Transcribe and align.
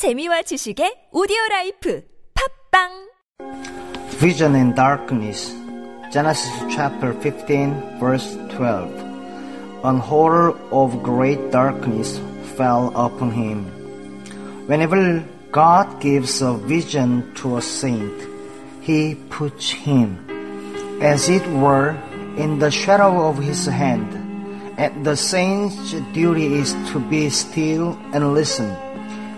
재미와 0.00 0.48
지식의 0.48 1.10
오디오 1.12 1.36
라이프 1.50 2.02
팝빵 2.32 3.10
Vision 4.18 4.56
in 4.56 4.74
darkness. 4.74 5.52
Genesis 6.10 6.50
chapter 6.74 7.12
15, 7.12 8.00
verse 8.00 8.24
12. 8.56 8.88
An 9.84 10.00
horror 10.00 10.56
of 10.72 11.02
great 11.02 11.50
darkness 11.50 12.18
fell 12.56 12.88
upon 12.96 13.30
him. 13.30 13.68
Whenever 14.66 15.22
God 15.52 16.00
gives 16.00 16.40
a 16.40 16.54
vision 16.54 17.30
to 17.36 17.58
a 17.58 17.62
saint, 17.62 18.16
he 18.80 19.16
puts 19.28 19.68
him, 19.68 20.16
as 21.02 21.28
it 21.28 21.46
were, 21.46 21.92
in 22.40 22.58
the 22.58 22.70
shadow 22.70 23.28
of 23.28 23.36
his 23.36 23.66
hand. 23.66 24.08
And 24.80 25.04
the 25.04 25.16
saint's 25.16 25.92
duty 26.16 26.56
is 26.56 26.72
to 26.92 27.00
be 27.00 27.28
still 27.28 27.98
and 28.16 28.32
listen. 28.32 28.72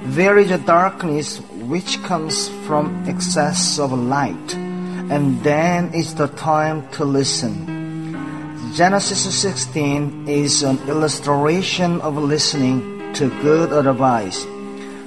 There 0.05 0.37
is 0.37 0.51
a 0.51 0.59
darkness 0.59 1.39
which 1.71 2.03
comes 2.03 2.49
from 2.67 3.05
excess 3.07 3.79
of 3.79 3.93
light, 3.93 4.55
and 4.55 5.43
then 5.45 5.95
is 5.95 6.15
the 6.17 6.27
time 6.27 6.89
to 6.99 7.05
listen. 7.05 8.75
Genesis 8.75 9.23
16 9.39 10.27
is 10.27 10.65
an 10.65 10.79
illustration 10.89 12.01
of 12.01 12.17
listening 12.17 13.13
to 13.15 13.31
good 13.43 13.73
advice. 13.73 14.45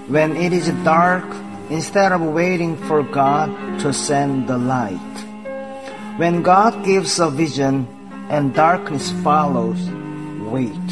When 0.07 0.37
it 0.37 0.53
is 0.53 0.69
dark, 0.85 1.25
instead 1.69 2.13
of 2.13 2.21
waiting 2.21 2.77
for 2.87 3.03
God 3.03 3.49
to 3.81 3.91
send 3.91 4.47
the 4.47 4.57
light. 4.57 5.15
When 6.17 6.41
God 6.41 6.85
gives 6.85 7.19
a 7.19 7.29
vision 7.29 7.85
and 8.29 8.53
darkness 8.53 9.11
follows, 9.23 9.89
wait. 10.39 10.87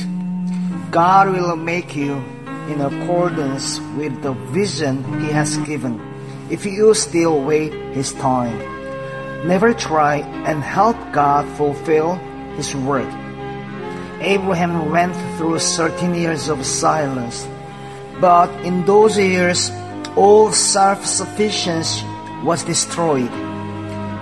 God 0.92 1.32
will 1.32 1.56
make 1.56 1.96
you 1.96 2.22
in 2.70 2.82
accordance 2.82 3.80
with 3.98 4.22
the 4.22 4.34
vision 4.52 5.04
He 5.20 5.32
has 5.32 5.58
given 5.60 6.00
if 6.50 6.66
you 6.66 6.94
still 6.94 7.42
wait 7.42 7.74
His 7.94 8.14
time. 8.14 8.58
Never 9.48 9.74
try 9.74 10.18
and 10.48 10.64
help 10.64 10.96
God 11.12 11.46
fulfill 11.58 12.16
His 12.56 12.76
word. 12.76 13.12
Abraham 14.22 14.92
went 14.92 15.16
through 15.38 15.60
13 15.60 16.16
years 16.16 16.48
of 16.48 16.66
silence, 16.66 17.48
but 18.22 18.50
in 18.64 18.86
those 18.86 19.18
years, 19.18 19.70
all 20.16 20.52
self-sufficiency 20.52 22.06
was 22.44 22.64
destroyed. 22.64 23.32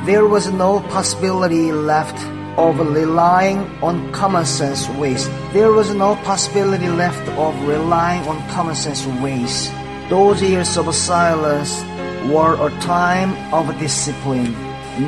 There 0.05 0.25
was 0.25 0.49
no 0.49 0.79
possibility 0.89 1.71
left 1.71 2.17
of 2.57 2.79
relying 2.79 3.59
on 3.81 4.11
common 4.11 4.45
sense 4.45 4.87
ways. 4.99 5.29
There 5.53 5.71
was 5.71 5.93
no 5.93 6.15
possibility 6.27 6.89
left 6.89 7.27
of 7.37 7.55
relying 7.67 8.27
on 8.27 8.37
common 8.49 8.75
sense 8.75 9.05
ways. 9.23 9.71
Those 10.09 10.41
years 10.41 10.77
of 10.77 10.93
silence 10.93 11.81
were 12.27 12.55
a 12.59 12.69
time 12.81 13.31
of 13.53 13.67
discipline, 13.79 14.51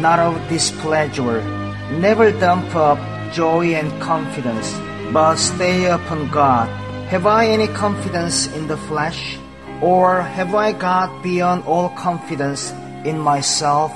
not 0.02 0.20
of 0.20 0.40
displeasure. 0.48 1.44
Never 2.00 2.32
dump 2.32 2.74
up 2.76 3.00
joy 3.34 3.76
and 3.76 3.92
confidence, 4.02 4.72
but 5.12 5.36
stay 5.36 5.86
upon 5.86 6.30
God. 6.30 6.70
Have 7.10 7.28
I 7.28 7.48
any 7.48 7.68
confidence 7.68 8.48
in 8.56 8.68
the 8.68 8.78
flesh? 8.78 9.38
Or 9.82 10.22
have 10.22 10.56
I 10.56 10.72
got 10.72 11.22
beyond 11.22 11.66
all 11.66 11.90
confidence 11.90 12.72
in 13.04 13.20
myself 13.20 13.92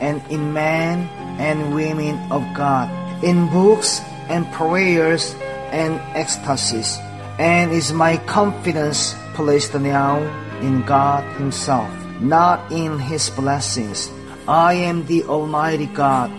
and 0.00 0.20
in 0.30 0.52
men 0.52 1.08
and 1.40 1.74
women 1.74 2.20
of 2.30 2.44
God, 2.52 2.92
in 3.24 3.48
books 3.48 4.00
and 4.28 4.44
prayers 4.52 5.34
and 5.72 5.96
ecstasies? 6.12 7.00
And 7.40 7.72
is 7.72 7.92
my 7.96 8.18
confidence 8.28 9.16
placed 9.32 9.72
now 9.72 10.20
in 10.60 10.84
God 10.84 11.24
Himself, 11.40 11.88
not 12.20 12.70
in 12.70 13.00
His 13.00 13.30
blessings? 13.30 14.12
I 14.46 14.74
am 14.74 15.06
the 15.06 15.24
Almighty 15.24 15.86
God, 15.86 16.30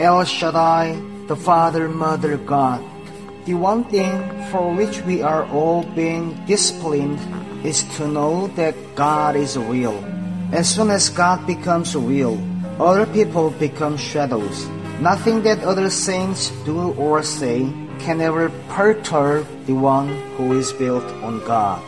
El 0.00 0.24
Shaddai, 0.24 0.96
the 1.26 1.36
Father, 1.36 1.88
Mother 1.88 2.38
God. 2.38 2.80
The 3.44 3.54
one 3.54 3.84
thing 3.84 4.16
for 4.50 4.72
which 4.72 5.02
we 5.02 5.20
are 5.20 5.44
all 5.52 5.84
being 5.94 6.34
disciplined 6.46 7.20
is 7.64 7.84
to 7.96 8.08
know 8.08 8.48
that 8.56 8.74
God 8.94 9.36
is 9.36 9.58
real. 9.58 9.98
As 10.52 10.72
soon 10.72 10.90
as 10.90 11.10
God 11.10 11.46
becomes 11.46 11.94
real, 11.94 12.38
other 12.78 13.06
people 13.06 13.50
become 13.50 13.96
shadows. 13.96 14.66
Nothing 15.00 15.42
that 15.42 15.64
other 15.64 15.90
saints 15.90 16.50
do 16.64 16.92
or 16.94 17.22
say 17.22 17.72
can 17.98 18.20
ever 18.20 18.50
perturb 18.68 19.46
the 19.66 19.74
one 19.74 20.08
who 20.36 20.52
is 20.52 20.72
built 20.72 21.04
on 21.24 21.40
God. 21.44 21.82